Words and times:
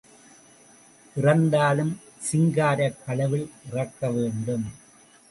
இறந்தாலும் 1.15 1.91
சிங்காரக் 2.31 2.97
கழுவில் 3.05 3.51
இறக்க 3.69 4.11
வேண்டும். 4.11 4.65